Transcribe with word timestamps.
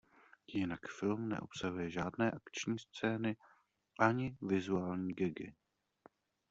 Jinak 0.47 0.87
film 0.99 1.29
neobsahuje 1.29 1.89
žádné 1.89 2.31
akční 2.31 2.79
scény 2.79 3.37
ani 3.99 4.37
vizuální 4.41 5.13
gagy. 5.13 5.53